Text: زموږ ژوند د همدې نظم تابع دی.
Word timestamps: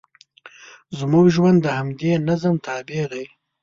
زموږ 0.97 1.25
ژوند 1.35 1.57
د 1.61 1.67
همدې 1.77 2.11
نظم 2.27 2.55
تابع 2.65 3.03
دی. 3.11 3.25